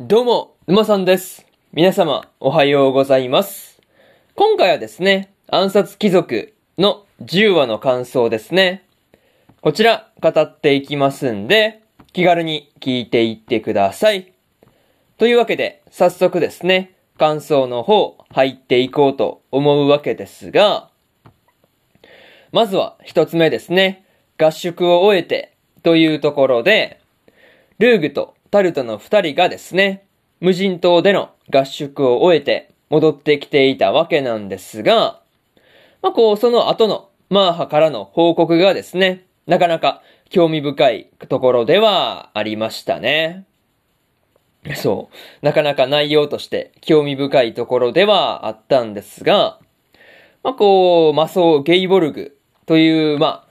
[0.00, 1.44] どうも、沼さんです。
[1.72, 3.82] 皆様、おはようございます。
[4.36, 8.84] 今回はですね、暗殺貴族の10話の感想ですね。
[9.60, 11.82] こちら、語っていきますんで、
[12.12, 14.32] 気軽に聞いていってください。
[15.16, 20.90] というわけで、早速ですね、感想の方、入っていこうと思うわけですが、
[22.52, 24.04] まずは一つ目ですね、
[24.38, 27.00] 合宿を終えて、というところで、
[27.80, 30.04] ルーグとタルトの二人がですね、
[30.40, 35.20] 無人島での合宿を終えて戻ってきていたわけなんですが、
[36.02, 43.44] まあこう、その後のマーハからの報告がですね、なかなか興味深いところではありましたね。
[44.76, 45.10] そ
[45.42, 45.44] う。
[45.44, 49.58] なかなか内容として興味深いところではあったんですが、
[50.42, 53.48] まあこう、魔装ゲイボルグという、まあ、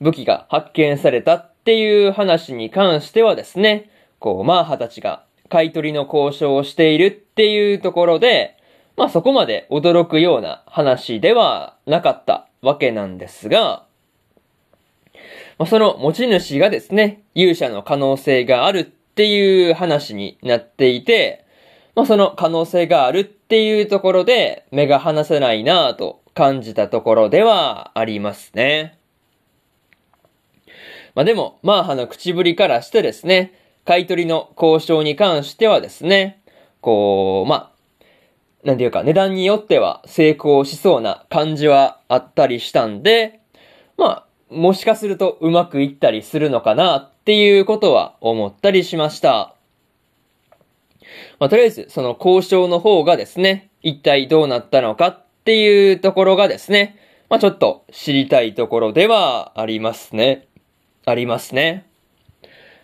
[0.00, 3.89] 武器が発見されたっていう話に関してはですね、
[4.20, 8.56] こう、マーハたちが買い取りの交渉をしているっていうところで、
[8.96, 13.84] まあそこまで驚くような話ではなかったわけなんですが、
[15.58, 21.44] まあ、その持ち主がですね、勇者の可能性があるっていう話になっていて、
[21.94, 28.98] まあその可能性があるっていうところで目が離せないなぁと感じたところではありますね。
[31.14, 36.42] まあでも、マーハの口ぶりからしてですね、買い取りの交渉に関してはですね、
[36.80, 37.72] こう、ま
[38.64, 43.40] あ、なんていうか値段によっては成功しそうな感じはあったりしたんで、
[43.96, 49.54] まあ、もしかするとうまくいったりするのかなっていうことは思ったりしました。
[51.38, 60.48] まあ、とりあえずその交渉の方がですね、一体どうなったのかっていうところがですね、まあ、ちょっと知りたいところではありますね。
[61.06, 61.86] ありますね。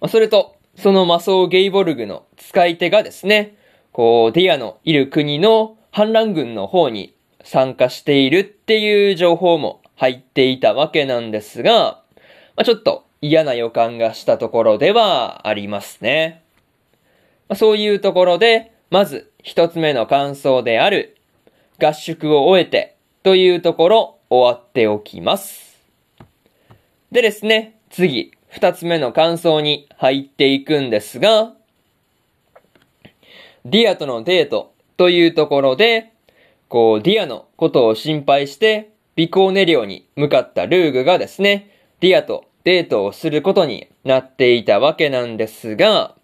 [0.00, 3.54] まあ、それと、その魔装ゲイボルグの使い手がですね、
[3.92, 7.14] こう、ディアのいる国の反乱軍の方に
[7.44, 12.00] 参加しているっていう情報も入っていたわけなんですが、
[12.56, 16.42] まあ、ちょっと嫌な予感がしたところではありますね。
[17.48, 21.18] まあ、そういうところで、まず一つ目の感想である、
[21.78, 25.78] 合宿を終えてというところ終わっておきます。
[27.12, 31.54] でですね、次、二つ目の感想に入っていくんですが、
[33.64, 36.12] ディアとのデートというところで、
[36.68, 46.14] こう、ディアのことを心配して、ヴィコーネ領に向かったルーグがですね、ディアとデートをすることになっていたわけなんですが、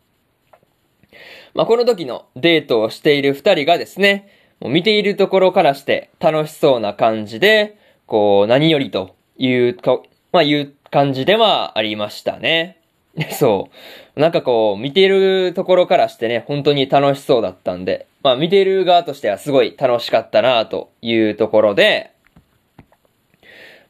[1.55, 4.29] まあ、この時のデートをしている二人がですね、
[4.61, 10.01] もう見ているところからして楽しそうな感じで、こう、何よりというか、
[10.33, 12.79] まあ、いう感じではありましたね。
[13.33, 13.71] そ
[14.17, 14.21] う。
[14.21, 22.11] なんかこう、見ているところからしてね、本当に楽しそうだったんで、まあ見ている側としてはすごい楽しかったなというところで、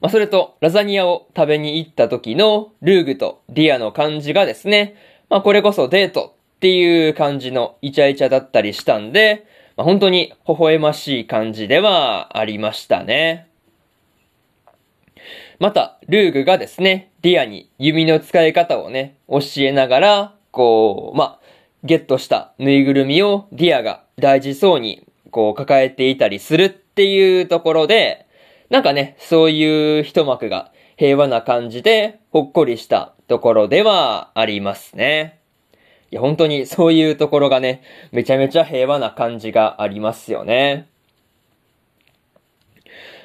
[0.00, 4.94] まあそれと、ラザニアを食べに行った時のルーグとディアの感じがですね、
[5.28, 9.46] まあこれこそデートっていう感じのイチャイチャだったりしたんで、
[9.76, 13.48] まあ本当に微笑ましい感じではありましたね。
[15.58, 21.40] また、ルーグがですね、ディアに弓の使い方をね、教えながら、こう、まあ、
[21.82, 28.26] ゲットしたぬいぐるみをディアが大事そうに、こう、抱えていたりするっていうところで、
[28.68, 35.40] なんかね、そういう一幕が平和な感じで、ほっこりしたところではありますね。
[36.10, 40.88] いや、本当にそういうところがね、めちゃめちゃ平和な感じがありますよね。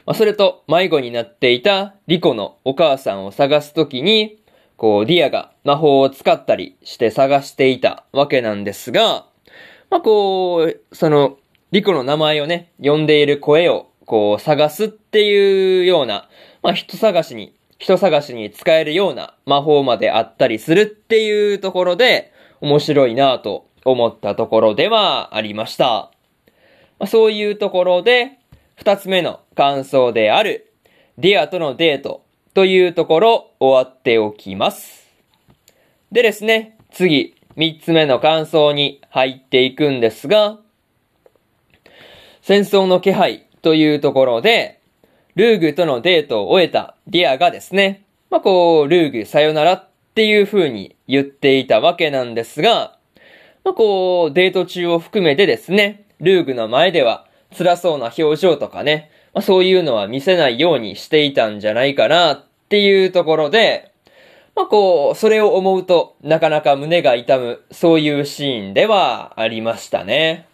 [0.06, 4.42] まあ、それと迷子になっていたリコのお母さんを探すときに、
[4.78, 9.28] こう、ディアが魔法を使ったりして探していたわけなんですが、
[9.92, 11.38] まあ、こう、その、
[11.72, 16.28] リコの名前をね、呼んでいる声を、こう、探すっていうような、
[16.64, 26.12] まあ、人探しに、人探しに使えるような魔法まであったりするっていうところで、面白いなぁと思ったところではありました。
[26.98, 28.40] まあ、そういうところで、
[28.82, 30.74] 二つ目の感想である、
[31.20, 32.26] ディアとのデート
[32.56, 35.08] というところ終わっておきます。
[36.12, 40.58] でですね、次、三つ目の感想に入っていくんですが、
[42.42, 44.80] 戦争の気配というところで、
[45.36, 52.98] ルーグとのデートを終えたディアがですね、まあ、こう、ルーグさよならっていう風に言っていたわけなんですが、
[53.64, 63.92] まあ、こう、デート中を含めてですね、ルーグの前では辛そうな表情とかね、まあ、そういうのは見せないようにしていたんじゃないかなっていうところで、
[64.56, 70.48] まあこう、それを思うとなかなか胸が痛む、そういうシーンではありましたね。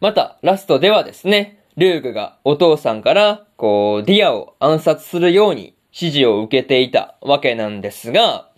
[0.00, 8.48] また、ラストではですね、ルーグがお父さんから、こう、ディアを暗殺するように指示を受けていたわけなんですが、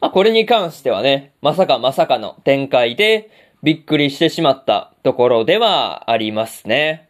[0.00, 3.30] まあ、これに関してはね、まさかまさかの展開で
[3.66, 7.08] びっくりしてしまったところではありますね。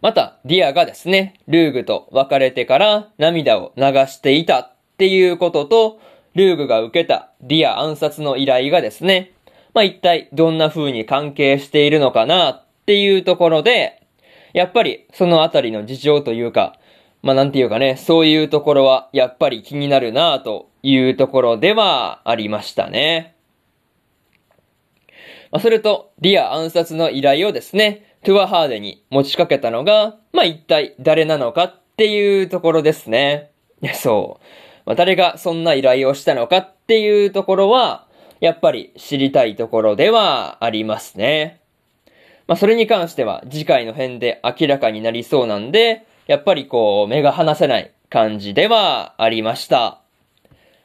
[0.00, 6.00] また、ディアがですね、ルーグと別れてから涙を流していたっていうことと、
[6.34, 9.32] ルーグが受けたディア暗殺の依頼がですね、
[9.74, 14.02] まあ、一体どんな風に関係しているのかなっていうところで、
[14.54, 16.78] やっぱりそのあたりの事情というか、
[17.20, 23.35] まあなんていうかね、そういうところはやっぱり気になるなというところではありましたね。
[25.56, 33.52] まあそれと、ディア暗殺の依頼をですね、トゥアハーデに持ちかけたのが、まあ一体誰なのかっていうところですね。
[33.80, 34.44] いや、そう。
[34.84, 38.06] まあ誰がそんな依頼をしたのかっていうところは、
[38.40, 41.62] やっぱり知りたいところではありますね。
[42.46, 50.02] まあそれに関しては次回の辺で明らかになりそうなんで、やっぱりこう、目が離せない感じではありました。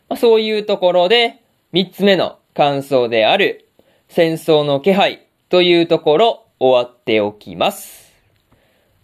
[0.07, 1.41] まあ、そういうところで、
[1.73, 3.67] 三つ目の感想である、
[4.13, 8.11] 戦争の気配というところ、終わっておきます。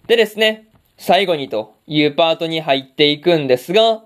[0.06, 0.68] でですね、
[0.98, 4.04] 最後にというパートに入っていくんですが、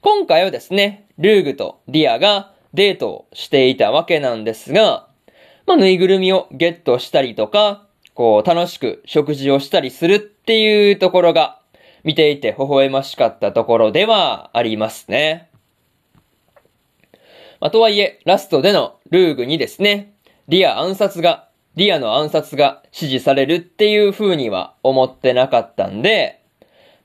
[0.00, 5.06] 今回はですね、ルーグとディアがデートをしていたわけなんですが、
[5.68, 11.60] まあ、ぬいぐるみをゲットしたりとか、こう、楽しく食事をしたりするっていうところが、
[12.02, 15.48] 見ていて微笑ましかったところではありますね。
[17.60, 20.13] まあ、とはいえ、ラストでのルーグにですね、
[20.48, 26.42] ディア暗殺が、ディアの暗殺が指示されるっていう風には思ってなかったんで、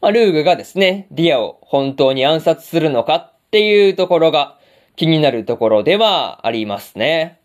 [0.01, 4.57] まあ、ルーグがですね、ディアを本当に暗殺するのかっていうところが
[4.95, 7.39] 気になるところではありますね。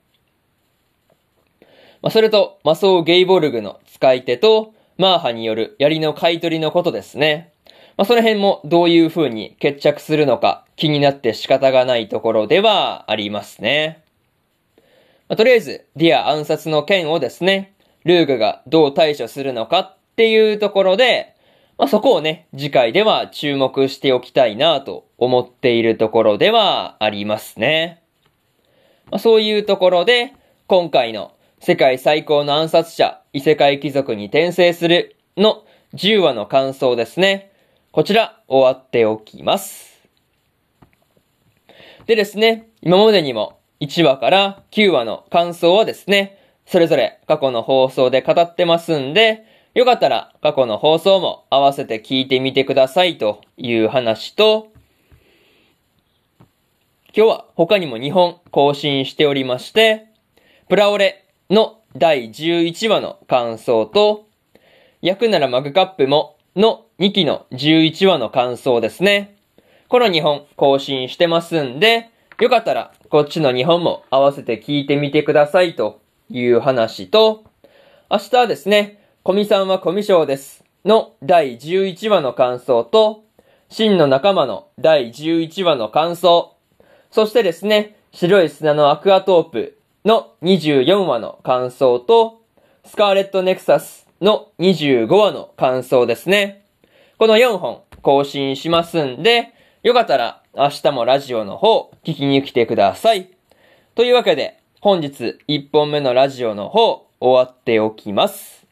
[2.03, 7.53] まあ、それと、魔槍ゲイボルグの使い手と、マーハによる槍の買い取りのことですね。
[7.97, 14.04] まあ、その辺もどういう風に決着するのか気になって仕方がないところではありますね。
[15.35, 21.35] まあ、とりあえず、ディア暗殺の件をですね、ルーグがどう対処するのかっていうところで、
[21.77, 28.01] まあ、そこをね、次回では注目しておきたいなと思っているところではありますね。
[29.11, 30.35] まあ、そういうところで、
[30.69, 35.65] 今回の世界最高の暗殺者、異世界貴族に転生するの
[35.95, 37.51] 10話の感想ですね。
[37.91, 39.99] こちら、終わっておきます。
[42.07, 49.45] でですね、今までにも1話から9話の感想はですね、それぞれ過去の放送で語ってますんで、
[49.75, 54.69] よかったら過去の放送も合わせて聞いてみてくださいという話と、
[57.17, 60.07] 今日は他にも2本更新しておりまして、
[60.69, 64.27] プラオレの第11話の感想と、
[65.03, 69.37] 焼くならマグカップもの2期の11話の感想ですね。
[69.89, 72.11] この2本更新してますんで、
[72.41, 77.45] よかったらこっちの2本も合わせて聞いてみてくださいという話と、
[78.11, 83.25] 明日はですね、コミさんはコミショウですの第11話の感想と、
[83.69, 86.57] 真の仲間の第11話の感想、
[87.11, 92.43] そしてですね、白い砂のアクアトープの24話の感想と、
[92.85, 96.65] スカーレットネクサスの25話の感想ですね。
[97.17, 99.55] この4本更新しますんで、
[99.85, 103.29] よかったら明日もラジオの方聞きに来てください。
[103.97, 108.65] というわけで、本日1本目のラジオの方終わっておきます。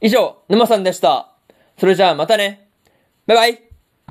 [0.00, 1.32] 以上、沼さんでした。
[1.76, 2.68] それじゃあまたね。
[3.26, 3.71] バイバイ。